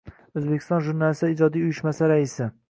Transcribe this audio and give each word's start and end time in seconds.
O‘zbekiston 0.39 0.81
Jurnalistlari 0.87 1.37
ijodiy 1.37 1.67
uyushmasi 1.67 2.11
raisi 2.15 2.51